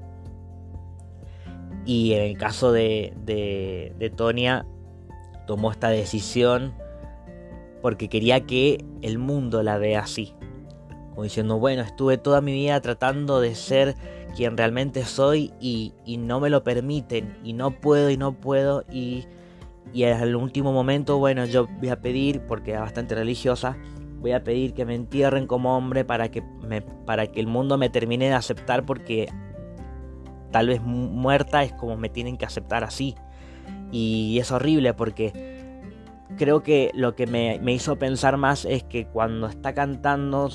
Y 1.84 2.12
en 2.14 2.22
el 2.22 2.36
caso 2.36 2.72
de, 2.72 3.14
de, 3.24 3.94
de 3.98 4.10
Tonia, 4.10 4.66
tomó 5.46 5.70
esta 5.70 5.88
decisión 5.88 6.74
porque 7.80 8.08
quería 8.08 8.44
que 8.44 8.84
el 9.02 9.18
mundo 9.18 9.62
la 9.62 9.78
vea 9.78 10.00
así. 10.00 10.34
Como 11.18 11.24
diciendo, 11.24 11.58
bueno, 11.58 11.82
estuve 11.82 12.16
toda 12.16 12.40
mi 12.40 12.52
vida 12.52 12.80
tratando 12.80 13.40
de 13.40 13.56
ser 13.56 13.96
quien 14.36 14.56
realmente 14.56 15.04
soy 15.04 15.52
y, 15.58 15.92
y 16.04 16.16
no 16.16 16.38
me 16.38 16.48
lo 16.48 16.62
permiten 16.62 17.36
y 17.42 17.54
no 17.54 17.72
puedo 17.72 18.08
y 18.08 18.16
no 18.16 18.34
puedo 18.34 18.84
y, 18.88 19.24
y 19.92 20.04
al 20.04 20.36
último 20.36 20.72
momento, 20.72 21.18
bueno, 21.18 21.44
yo 21.44 21.66
voy 21.80 21.88
a 21.88 22.00
pedir, 22.00 22.42
porque 22.42 22.70
era 22.70 22.82
bastante 22.82 23.16
religiosa, 23.16 23.76
voy 24.20 24.30
a 24.30 24.44
pedir 24.44 24.74
que 24.74 24.84
me 24.84 24.94
entierren 24.94 25.48
como 25.48 25.76
hombre 25.76 26.04
para 26.04 26.30
que, 26.30 26.40
me, 26.40 26.82
para 26.82 27.26
que 27.26 27.40
el 27.40 27.48
mundo 27.48 27.78
me 27.78 27.90
termine 27.90 28.26
de 28.26 28.34
aceptar 28.34 28.86
porque 28.86 29.26
tal 30.52 30.68
vez 30.68 30.80
muerta 30.82 31.64
es 31.64 31.72
como 31.72 31.96
me 31.96 32.10
tienen 32.10 32.36
que 32.36 32.46
aceptar 32.46 32.84
así. 32.84 33.16
Y 33.90 34.38
es 34.38 34.52
horrible 34.52 34.94
porque 34.94 35.32
creo 36.36 36.62
que 36.62 36.92
lo 36.94 37.16
que 37.16 37.26
me, 37.26 37.58
hizo 37.72 37.96
pensar 37.96 38.36
más 38.36 38.64
es 38.64 38.84
que 38.84 39.08
cuando 39.08 39.48
está 39.48 39.74
cantando, 39.74 40.48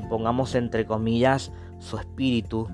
pongamos 0.00 0.54
entre 0.54 0.86
comillas, 0.86 1.52
su 1.78 1.98
espíritu 1.98 2.68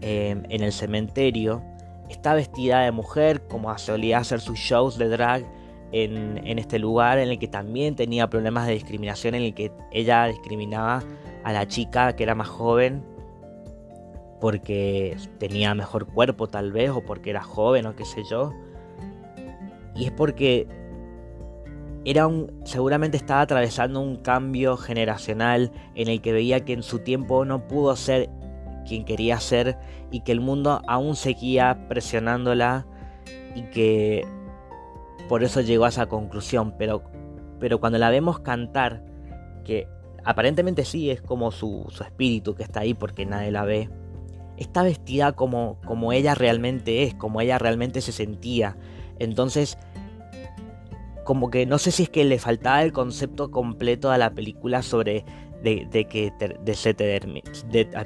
em, 0.00 0.42
en 0.48 0.62
el 0.62 0.72
cementerio, 0.72 1.62
está 2.08 2.34
vestida 2.34 2.80
de 2.80 2.92
mujer 2.92 3.46
como 3.48 3.76
solía 3.78 4.18
hacer 4.18 4.40
sus 4.40 4.58
shows 4.58 4.98
de 4.98 5.08
drag 5.08 5.44
en, 5.92 6.58
este 6.58 6.78
lugar 6.78 7.18
en 7.18 7.28
el 7.28 7.38
que 7.38 7.48
también 7.48 7.94
tenía 7.96 8.28
problemas 8.28 8.66
de 8.66 8.74
discriminación, 8.74 9.34
en 9.34 9.42
el 9.42 9.54
que 9.54 9.72
ella 9.90 10.26
discriminaba 10.26 11.02
a 11.44 11.52
la 11.52 11.66
chica 11.66 12.14
que 12.16 12.22
era 12.22 12.34
más 12.34 12.48
joven 12.48 13.04
porque 14.40 15.16
tenía 15.38 15.74
mejor 15.74 16.06
cuerpo 16.06 16.48
tal 16.48 16.72
vez 16.72 16.90
o 16.90 17.02
porque 17.02 17.30
era 17.30 17.42
joven 17.42 17.86
o 17.86 17.94
qué 17.94 18.04
sé 18.04 18.24
yo. 18.28 18.52
Y 19.94 20.06
es 20.06 20.10
porque 20.10 20.66
era 22.04 22.26
un 22.26 22.50
seguramente 22.64 23.16
estaba 23.16 23.42
atravesando 23.42 24.00
un 24.00 24.16
cambio 24.16 24.76
generacional 24.76 25.70
en 25.94 26.08
el 26.08 26.20
que 26.20 26.32
veía 26.32 26.64
que 26.64 26.72
en 26.72 26.82
su 26.82 27.00
tiempo 27.00 27.44
no 27.44 27.66
pudo 27.68 27.94
ser 27.96 28.28
quien 28.86 29.04
quería 29.04 29.38
ser 29.40 29.78
y 30.10 30.20
que 30.20 30.32
el 30.32 30.40
mundo 30.40 30.82
aún 30.88 31.16
seguía 31.16 31.86
presionándola 31.88 32.86
y 33.54 33.62
que 33.70 34.26
por 35.28 35.44
eso 35.44 35.60
llegó 35.60 35.84
a 35.84 35.88
esa 35.88 36.06
conclusión, 36.06 36.74
pero, 36.76 37.02
pero 37.58 37.80
cuando 37.80 37.98
la 37.98 38.10
vemos 38.10 38.40
cantar, 38.40 39.04
que 39.64 39.88
aparentemente 40.24 40.84
sí 40.84 41.10
es 41.10 41.22
como 41.22 41.50
su, 41.50 41.86
espíritu 42.04 42.54
que 42.54 42.62
está 42.62 42.80
ahí 42.80 42.94
porque 42.94 43.26
nadie 43.26 43.50
la 43.50 43.64
ve, 43.64 43.88
está 44.56 44.82
vestida 44.82 45.32
como, 45.32 45.80
como 45.86 46.12
ella 46.12 46.34
realmente 46.34 47.04
es, 47.04 47.14
como 47.14 47.40
ella 47.40 47.58
realmente 47.58 48.00
se 48.00 48.12
sentía. 48.12 48.76
Entonces, 49.18 49.78
como 51.32 51.48
que 51.48 51.64
no 51.64 51.78
sé 51.78 51.92
si 51.92 52.02
es 52.02 52.10
que 52.10 52.24
le 52.24 52.38
faltaba 52.38 52.82
el 52.82 52.92
concepto 52.92 53.50
completo 53.50 54.10
a 54.10 54.18
la 54.18 54.34
película 54.34 54.82
sobre 54.82 55.24
de, 55.62 55.88
que, 56.06 56.30
se 56.74 56.94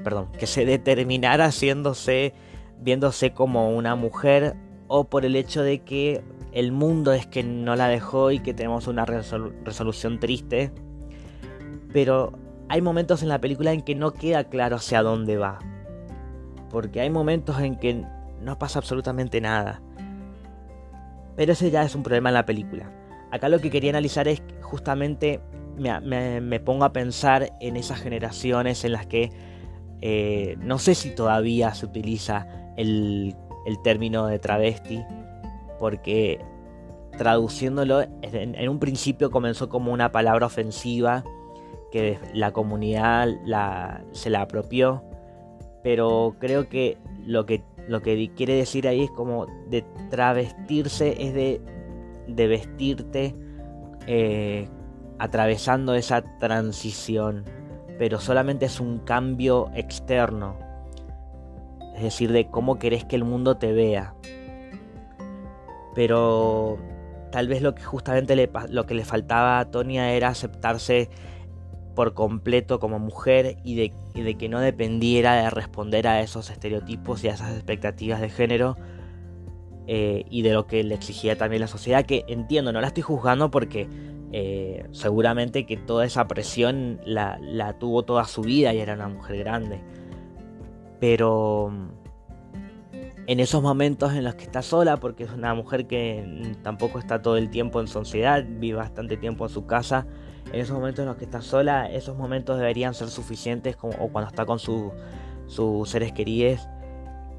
perdón, 0.05 0.31
que 0.39 0.47
se 0.47 0.65
determinara 0.65 1.47
haciéndose, 1.47 2.35
viéndose 2.79 3.33
como 3.33 3.77
una 3.77 3.97
mujer 3.97 4.55
o 4.87 5.09
por 5.09 5.25
el 5.25 5.35
hecho 5.35 5.65
de 5.65 5.81
que 5.81 6.23
el 6.53 6.71
mundo 6.71 7.13
es 7.15 7.27
que 7.27 7.43
no 7.43 7.75
la 7.75 7.89
dejó 7.89 8.31
y 8.31 8.39
que 8.39 8.55
tenemos 8.55 8.87
una 8.87 9.05
resolución 9.05 10.21
triste. 10.21 10.71
Pero 11.93 12.31
hay 12.69 12.81
momentos 12.81 13.25
en 13.25 13.29
la 13.29 13.41
película 13.41 13.73
en 13.73 13.83
que 13.83 13.97
no 13.97 14.13
queda 14.13 14.45
claro 14.45 14.77
hacia 14.77 15.03
dónde 15.03 15.37
va. 15.37 15.59
Porque 16.71 17.01
hay 17.01 17.11
momentos 17.11 17.59
en 17.59 17.75
que 17.75 18.05
no 18.41 18.57
pasa 18.57 18.79
absolutamente 18.79 19.41
nada. 19.41 19.83
Pero 21.35 21.55
ese 21.55 21.73
ya 21.73 21.83
es 21.83 21.97
un 21.97 22.05
problema 22.05 22.29
en 22.29 22.35
la 22.35 22.47
película. 22.47 22.93
Acá 23.37 23.49
lo 23.51 23.61
que 23.61 23.71
quería 23.71 23.91
analizar 23.91 24.29
es 24.29 24.43
justamente 24.63 25.41
me, 25.79 26.61
pongo 26.61 26.85
a 26.85 26.93
pensar 26.93 27.53
en 27.61 27.77
esas 27.77 28.01
generaciones 28.01 28.85
en 28.85 28.93
las 28.93 29.07
que 29.07 29.31
eh, 30.01 30.57
no 30.61 30.79
sé 30.79 30.95
si 30.95 31.11
todavía 31.11 31.75
se 31.75 31.87
utiliza 31.87 32.47
el, 32.77 33.35
término 33.83 34.27
de 34.27 34.39
travesti 34.39 35.03
porque 35.79 36.41
traduciéndolo, 37.19 38.03
en, 38.23 38.69
un 38.69 38.79
principio 38.79 39.31
comenzó 39.31 39.69
como 39.69 39.93
una 39.93 40.13
palabra 40.13 40.47
ofensiva 40.47 41.25
que 41.93 42.19
la 42.33 42.53
comunidad 42.53 43.29
se 44.13 44.31
la 44.31 44.43
apropió, 44.43 45.03
pero 45.83 46.37
creo 46.39 46.69
que 46.69 46.97
lo 47.27 47.45
que, 47.45 47.65
lo 47.87 48.03
que 48.03 48.31
quiere 48.35 48.55
decir 48.55 48.89
ahí 48.89 49.03
es 49.03 49.11
como 49.11 49.47
de 49.69 49.85
travestirse, 50.11 51.17
es 51.19 51.35
de, 51.35 51.61
de 52.27 52.47
vestirte 52.47 53.35
eh, 54.07 54.69
atravesando 55.19 55.95
esa 55.95 56.23
transición, 56.39 57.45
pero 57.99 58.21
solamente 58.21 58.67
es 58.67 58.81
un 58.81 58.99
cambio 58.99 59.71
externo, 59.75 60.59
es 61.95 62.03
decir, 62.03 62.33
de 62.33 62.51
cómo 62.51 62.79
querés 62.79 63.05
que 63.05 63.17
el 63.17 63.25
mundo 63.25 63.57
te 63.57 63.73
vea. 63.73 64.15
Pero 65.95 66.79
tal 67.31 67.49
vez 67.49 67.63
lo 67.63 67.75
que 67.75 67.83
justamente 67.83 68.37
le, 68.37 68.51
lo 68.69 68.87
que 68.87 68.95
le 68.95 69.05
faltaba 69.05 69.59
a 69.59 69.71
Tonia 69.71 70.13
era 70.13 70.29
aceptarse 70.29 71.09
por 71.97 72.13
completo 72.13 72.79
como 72.79 73.01
mujer 73.01 73.57
y 73.65 73.75
de, 74.15 74.35
que 74.37 74.49
no 74.49 74.61
dependiera 74.61 75.35
de 75.35 75.51
responder 75.51 76.07
a 76.07 76.21
esos 76.21 76.51
estereotipos 76.51 77.25
y 77.25 77.29
a 77.29 77.33
esas 77.33 77.55
expectativas 77.55 78.21
de 78.21 78.29
género 78.29 78.77
eh, 79.87 80.25
y 80.31 80.43
de 80.43 80.53
lo 80.53 80.67
que 80.67 80.83
le 80.83 80.95
exigía 80.95 81.37
también 81.37 81.61
la 81.61 81.69
sociedad, 81.69 82.05
que 82.05 82.25
entiendo, 82.29 82.73
no 82.73 82.81
la 82.81 82.89
estoy 82.89 83.03
juzgando 83.03 83.51
porque 83.51 83.89
eh, 84.33 84.87
seguramente 84.93 85.65
que 85.67 85.77
toda 85.77 86.05
esa 86.05 86.27
presión 86.27 87.01
la, 87.05 87.39
la 87.41 87.79
tuvo 87.79 88.03
toda 88.03 88.25
su 88.25 88.43
vida 88.43 88.75
y 88.75 88.79
era 88.79 88.95
una 88.95 89.09
mujer 89.09 89.39
grande. 89.39 89.81
Pero 90.99 91.73
en 93.27 93.41
esos 93.41 93.63
momentos 93.63 94.13
en 94.15 94.25
los 94.25 94.35
que 94.35 94.45
está 94.45 94.63
sola, 94.63 94.99
porque 94.99 95.25
es 95.25 95.31
una 95.31 95.55
mujer 95.55 95.87
que 95.87 96.57
tampoco 96.63 96.99
está 96.99 97.23
todo 97.23 97.37
el 97.37 97.51
tiempo 97.51 97.81
en 97.81 97.89
sociedad, 97.89 98.45
vive 98.49 98.79
bastante 98.79 99.17
tiempo 99.17 99.47
en 99.47 99.51
su 99.51 99.67
casa, 99.67 100.07
en 100.53 100.61
esos 100.61 100.77
momentos 100.77 101.01
en 101.03 101.07
los 101.07 101.17
que 101.17 101.25
está 101.25 101.43
sola, 101.43 101.91
esos 101.91 102.17
momentos 102.17 102.59
deberían 102.59 102.95
ser 102.95 103.09
suficientes, 103.09 103.77
como, 103.77 103.95
o 103.99 104.09
cuando 104.09 104.29
está 104.29 104.47
con 104.47 104.59
sus 104.59 105.91
seres 105.91 106.13
queridos, 106.13 106.69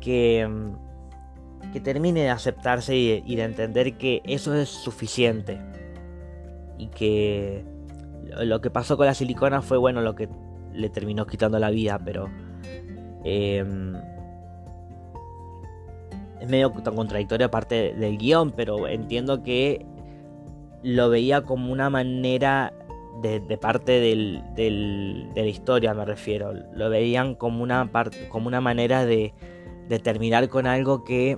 que, 0.02 0.48
termine 1.80 2.22
de 2.22 2.30
aceptarse 2.30 2.96
y 2.96 3.36
de, 3.36 3.44
entender 3.44 3.98
que 3.98 4.22
eso 4.26 4.56
es 4.56 4.70
suficiente. 4.70 5.60
Y 6.78 6.88
que 6.88 7.66
lo 8.44 8.62
que 8.62 8.70
pasó 8.70 8.98
con 8.98 9.06
la 9.06 9.14
silicona 9.14 9.62
fue 9.62 9.78
bueno 9.78 10.02
lo 10.02 10.16
que 10.16 10.30
le 10.74 10.90
terminó 10.90 11.26
quitando 11.26 11.58
la 11.60 11.70
vida, 11.70 12.00
pero 12.04 12.30
em, 13.24 13.96
es 16.40 16.48
medio 16.48 16.72
tan 16.72 16.96
contradictorio 16.96 17.48
aparte 17.48 17.94
del 17.96 18.18
guion, 18.18 18.52
pero 18.52 18.88
entiendo 18.88 19.42
que 19.44 19.86
lo 20.84 21.10
veía 21.10 21.42
como 21.42 21.72
una 21.72 21.90
manera 21.90 22.74
de, 23.22 23.40
parte 23.58 24.00
del, 24.00 24.44
de 24.56 25.42
la 25.42 25.48
historia, 25.48 25.94
me 25.94 26.06
refiero. 26.06 26.54
Lo 26.74 26.90
veían 26.90 27.34
como 27.36 27.64
una, 27.64 27.90
como 28.30 28.48
una 28.48 28.62
manera 28.62 29.06
de, 29.06 29.34
de 29.88 30.00
terminar 30.00 30.50
con 30.50 30.68
algo 30.68 31.04
que 31.04 31.38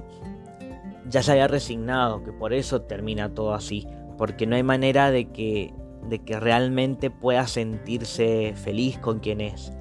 ya 1.07 1.23
se 1.23 1.31
había 1.31 1.47
resignado, 1.47 2.23
que 2.23 2.31
por 2.31 2.53
eso 2.53 2.81
termina 2.81 3.33
todo 3.33 3.53
así, 3.53 3.87
porque 4.17 4.45
no 4.45 4.55
hay 4.55 4.63
manera 4.63 5.11
de 5.11 5.29
que, 5.29 5.73
de 6.07 6.19
que 6.19 6.39
realmente 6.39 7.09
pueda 7.09 7.47
sentirse 7.47 8.53
feliz 8.55 8.97
con 8.99 9.19
quien 9.19 9.41
es. 9.41 9.73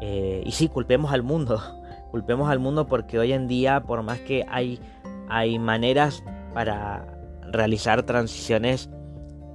Eh, 0.00 0.42
y 0.44 0.52
sí, 0.52 0.68
culpemos 0.68 1.12
al 1.12 1.22
mundo, 1.22 1.60
culpemos 2.10 2.50
al 2.50 2.58
mundo 2.58 2.86
porque 2.86 3.18
hoy 3.18 3.32
en 3.32 3.48
día, 3.48 3.82
por 3.82 4.02
más 4.02 4.20
que 4.20 4.44
hay, 4.48 4.80
hay 5.28 5.58
maneras 5.58 6.22
para 6.54 7.18
realizar 7.50 8.02
transiciones 8.02 8.90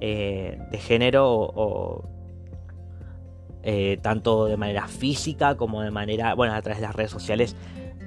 eh, 0.00 0.58
de 0.70 0.78
género 0.78 1.30
o, 1.30 2.04
eh, 3.62 3.98
tanto 4.02 4.46
de 4.46 4.56
manera 4.56 4.88
física 4.88 5.56
como 5.56 5.80
de 5.82 5.90
manera, 5.90 6.34
bueno, 6.34 6.54
a 6.54 6.60
través 6.60 6.80
de 6.80 6.86
las 6.86 6.94
redes 6.94 7.10
sociales 7.10 7.56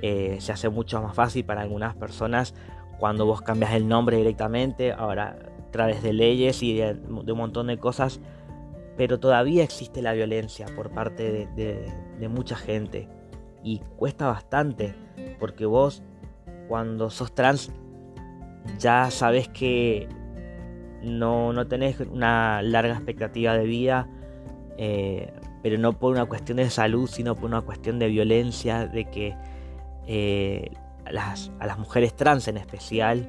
se 0.01 0.51
hace 0.51 0.69
mucho 0.69 1.01
más 1.01 1.15
fácil 1.15 1.45
para 1.45 1.61
algunas 1.61 1.95
personas 1.95 2.53
cuando 2.99 3.25
vos 3.25 3.41
cambias 3.41 3.73
el 3.73 3.87
nombre 3.87 4.17
directamente, 4.17 4.91
ahora 4.91 5.37
través 5.71 6.01
de 6.01 6.13
leyes 6.13 6.63
y 6.63 6.75
de, 6.75 6.93
un 6.93 7.37
montón 7.37 7.67
de 7.67 7.77
cosas, 7.77 8.19
pero 8.95 9.19
todavía 9.19 9.63
existe 9.63 10.01
la 10.01 10.13
violencia 10.13 10.65
por 10.75 10.89
parte 10.89 11.47
de, 11.55 12.27
mucha 12.29 12.55
gente. 12.55 13.07
Y 13.63 13.79
cuesta 13.95 14.27
bastante 14.27 14.95
porque 15.39 15.65
vos 15.65 16.01
cuando 16.67 17.09
sos 17.09 17.33
trans 17.33 17.71
ya 18.79 19.11
sabes 19.11 19.47
que 19.49 20.07
no, 21.03 21.53
no 21.53 21.67
tenés 21.67 21.99
una 21.99 22.61
larga 22.61 22.93
expectativa 22.93 23.55
de 23.55 23.65
vida, 23.65 24.09
eh, 24.77 25.31
pero 25.63 25.77
no 25.77 25.93
por 25.93 26.13
una 26.13 26.25
cuestión 26.25 26.57
de 26.57 26.69
salud, 26.69 27.07
sino 27.07 27.35
por 27.35 27.45
una 27.45 27.61
cuestión 27.61 27.99
de 27.99 28.07
violencia, 28.07 28.87
de 28.87 29.05
que 29.05 29.35
eh, 30.07 30.71
a 31.05 31.11
las, 31.11 31.77
mujeres 31.77 32.15
trans 32.15 32.47
en 32.47 32.57
especial, 32.57 33.27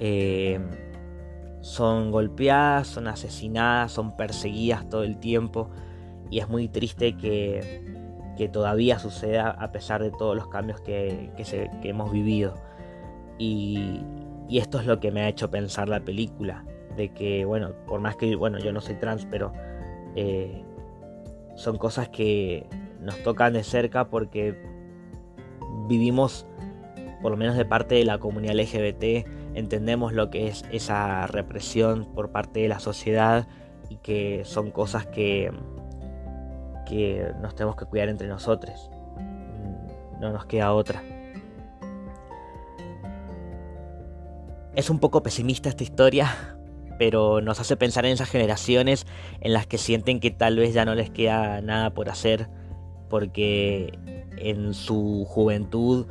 eh, 0.00 0.58
son 1.60 2.10
golpeadas, 2.10 2.88
son 2.88 3.08
asesinadas, 3.08 3.92
son 3.92 4.16
perseguidas 4.16 4.88
todo 4.88 5.04
el 5.04 5.18
tiempo 5.18 5.70
y 6.30 6.38
es 6.38 6.48
muy 6.48 6.68
triste 6.68 7.16
que, 7.16 7.92
todavía 8.52 8.98
suceda 8.98 9.50
a 9.50 9.70
pesar 9.70 10.02
de 10.02 10.10
todos 10.10 10.34
los 10.34 10.48
cambios 10.48 10.80
que, 10.80 11.30
hemos 11.84 12.10
vivido. 12.10 12.54
Y, 13.38 14.00
esto 14.50 14.80
es 14.80 14.86
lo 14.86 14.98
que 14.98 15.12
me 15.12 15.22
ha 15.22 15.28
hecho 15.28 15.48
pensar 15.50 15.88
la 15.88 16.00
película, 16.00 16.64
de 16.96 17.10
que, 17.10 17.44
bueno, 17.44 17.70
por 17.86 18.00
más 18.00 18.16
que, 18.16 18.34
bueno, 18.34 18.58
yo 18.58 18.72
no 18.72 18.80
soy 18.80 18.96
trans, 18.96 19.26
pero 19.30 19.52
eh, 20.16 20.64
son 21.54 21.78
cosas 21.78 22.08
que 22.08 22.66
nos 23.00 23.22
tocan 23.22 23.52
de 23.52 23.62
cerca 23.62 24.08
porque 24.08 24.58
vivimos, 25.88 26.46
por 27.20 27.30
lo 27.30 27.36
menos 27.36 27.56
de 27.56 27.64
parte 27.64 27.94
de 27.94 28.04
la 28.04 28.18
comunidad 28.18 28.54
LGBT, 28.54 29.26
entendemos 29.54 30.12
lo 30.12 30.30
que 30.30 30.48
es 30.48 30.64
esa 30.72 31.26
represión 31.26 32.06
por 32.14 32.30
parte 32.30 32.60
de 32.60 32.68
la 32.68 32.80
sociedad 32.80 33.46
y 33.88 33.96
que 33.96 34.44
son 34.44 34.70
cosas 34.70 35.06
que, 35.06 35.52
que 36.86 37.32
nos 37.40 37.54
tenemos 37.54 37.76
que 37.76 37.84
cuidar 37.84 38.08
entre 38.08 38.28
nosotros. 38.28 38.90
No 40.20 40.32
nos 40.32 40.46
queda 40.46 40.72
otra. 40.72 41.02
Es 44.74 44.88
un 44.88 44.98
poco 44.98 45.22
pesimista 45.22 45.68
esta 45.68 45.82
historia, 45.82 46.56
pero 46.98 47.40
nos 47.40 47.60
hace 47.60 47.76
pensar 47.76 48.06
en 48.06 48.12
esas 48.12 48.30
generaciones 48.30 49.06
en 49.40 49.52
las 49.52 49.66
que 49.66 49.76
sienten 49.76 50.20
que 50.20 50.30
tal 50.30 50.56
vez 50.56 50.72
ya 50.72 50.84
no 50.84 50.94
les 50.94 51.10
queda 51.10 51.60
nada 51.60 51.90
por 51.90 52.08
hacer 52.08 52.48
porque 53.10 53.98
en 54.42 54.74
su 54.74 55.24
juventud 55.28 56.06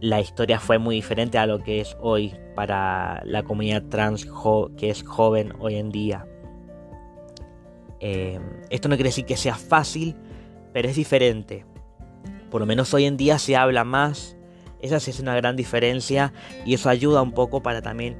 la 0.00 0.20
historia 0.20 0.58
fue 0.58 0.78
muy 0.78 0.96
diferente 0.96 1.36
a 1.36 1.46
lo 1.46 1.62
que 1.62 1.80
es 1.80 1.96
hoy 2.00 2.34
para 2.54 3.22
la 3.24 3.42
comunidad 3.42 3.82
trans 3.84 4.26
que 4.76 4.90
es 4.90 5.02
joven 5.02 5.52
hoy 5.58 5.76
en 5.76 5.90
día. 5.90 6.26
Em, 8.00 8.42
esto 8.70 8.88
no 8.88 8.96
quiere 8.96 9.10
decir 9.10 9.26
que 9.26 9.36
sea 9.36 9.54
fácil, 9.54 10.16
pero 10.72 10.88
es 10.88 10.96
diferente. 10.96 11.66
Por 12.50 12.62
lo 12.62 12.66
menos 12.66 12.94
hoy 12.94 13.04
en 13.04 13.18
día 13.18 13.38
se 13.38 13.56
habla 13.56 13.84
más. 13.84 14.36
Esa 14.80 15.00
sí 15.00 15.10
es 15.10 15.20
una 15.20 15.36
gran 15.36 15.54
diferencia 15.56 16.32
y 16.64 16.72
eso 16.72 16.88
ayuda 16.88 17.20
un 17.20 17.32
poco 17.32 17.62
para 17.62 17.82
también 17.82 18.16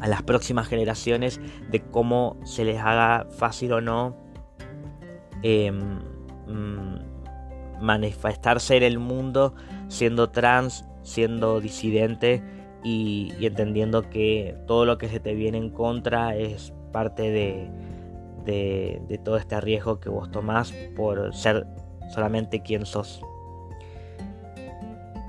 a 0.00 0.08
las 0.08 0.22
próximas 0.22 0.66
generaciones 0.66 1.40
de 1.70 1.80
cómo 1.80 2.36
se 2.44 2.64
les 2.64 2.78
haga 2.80 3.28
fácil 3.30 3.72
o 3.72 3.80
no 3.80 4.16
em, 5.42 6.00
mm, 6.46 7.07
manifestarse 7.80 8.76
en 8.76 8.82
el 8.82 8.98
mundo 8.98 9.54
siendo 9.88 10.30
trans, 10.30 10.84
siendo 11.02 11.60
disidente 11.60 12.42
y, 12.84 13.32
entendiendo 13.40 14.08
que 14.08 14.56
todo 14.66 14.84
lo 14.84 14.98
que 14.98 15.08
se 15.08 15.20
te 15.20 15.34
viene 15.34 15.58
en 15.58 15.70
contra 15.70 16.36
es 16.36 16.72
parte 16.92 17.30
de, 17.30 17.70
de, 18.44 19.20
todo 19.24 19.36
este 19.36 19.60
riesgo 19.60 20.00
que 20.00 20.08
vos 20.08 20.30
tomás 20.30 20.72
por 20.96 21.34
ser 21.34 21.66
solamente 22.14 22.62
quien 22.62 22.86
sos. 22.86 23.22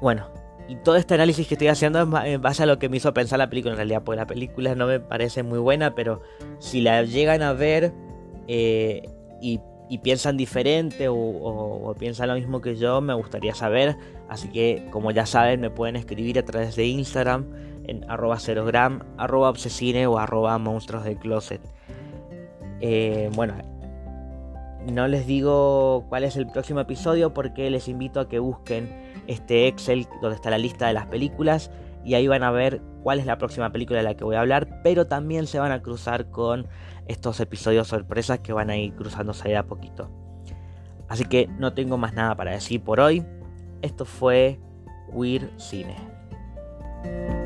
Bueno, 0.01 0.27
y 0.67 0.75
todo 0.77 0.95
este 0.95 1.15
análisis 1.15 1.47
que 1.47 1.55
estoy 1.55 1.67
haciendo 1.67 2.01
es 2.01 2.25
en 2.25 2.41
base 2.41 2.63
a 2.63 2.65
lo 2.65 2.79
que 2.79 2.89
me 2.89 2.97
hizo 2.97 3.13
pensar 3.13 3.39
la 3.39 3.49
película 3.49 3.73
en 3.73 3.77
realidad, 3.77 4.03
porque 4.03 4.17
la 4.17 4.27
película 4.27 4.75
no 4.75 4.87
me 4.87 4.99
parece 4.99 5.43
muy 5.43 5.59
buena, 5.59 5.95
pero 5.95 6.21
si 6.59 6.81
la 6.81 7.03
llegan 7.03 7.41
a 7.41 7.53
ver 7.53 7.91
eh, 8.47 9.09
y 9.41 9.59
y 9.89 9.97
piensan 9.97 10.37
diferente 10.37 11.07
o, 11.09 11.95
piensan 11.97 12.29
lo 12.29 12.35
mismo 12.35 12.61
que 12.61 12.75
yo, 12.75 13.01
me 13.01 13.13
gustaría 13.15 13.55
saber. 13.55 13.97
Así 14.29 14.47
que, 14.49 14.87
como 14.91 15.09
ya 15.11 15.25
saben, 15.25 15.59
me 15.59 15.71
pueden 15.71 15.95
escribir 15.95 16.37
a 16.37 16.45
través 16.45 16.75
de 16.75 16.85
Instagram 16.85 17.45
en 17.87 18.09
arroba 18.09 18.39
cerogram, 18.39 19.03
arroba 19.17 19.49
obsesine 19.49 20.05
o 20.05 20.19
arroba 20.19 20.57
monstruos 20.59 21.03
del 21.03 21.17
closet. 21.17 21.61
Eh, 22.81 23.29
bueno, 23.33 23.55
no 24.85 25.07
les 25.07 25.25
digo 25.25 26.05
cuál 26.07 26.23
es 26.23 26.37
el 26.37 26.47
próximo 26.47 26.79
episodio 26.79 27.33
porque 27.33 27.69
les 27.71 27.87
invito 27.87 28.19
a 28.19 28.29
que 28.29 28.37
busquen 28.37 28.89
este 29.27 29.67
Excel 29.67 30.07
donde 30.21 30.35
está 30.35 30.51
la 30.51 30.59
lista 30.59 30.87
de 30.87 30.93
las 30.93 31.07
películas 31.07 31.71
y 32.05 32.13
ahí 32.13 32.27
van 32.27 32.43
a 32.43 32.51
ver 32.51 32.81
cuál 33.03 33.19
es 33.19 33.25
la 33.25 33.37
próxima 33.37 33.71
película 33.71 33.99
de 33.99 34.03
la 34.03 34.15
que 34.15 34.23
voy 34.23 34.35
a 34.35 34.41
hablar, 34.41 34.81
pero 34.83 35.07
también 35.07 35.47
se 35.47 35.59
van 35.59 35.71
a 35.71 35.81
cruzar 35.81 36.29
con 36.29 36.67
estos 37.07 37.39
episodios 37.39 37.87
sorpresas 37.87 38.39
que 38.39 38.53
van 38.53 38.69
a 38.69 38.77
ir 38.77 38.93
cruzándose 38.93 39.47
ahí 39.47 39.55
a 39.55 39.63
poquito. 39.63 40.09
Así 41.07 41.25
que 41.25 41.47
no 41.57 41.73
tengo 41.73 41.97
más 41.97 42.13
nada 42.13 42.35
para 42.35 42.51
decir 42.51 42.83
por 42.83 42.99
hoy. 42.99 43.25
Esto 43.81 44.05
fue 44.05 44.59
Queer 45.11 45.49
Cine. 45.57 47.38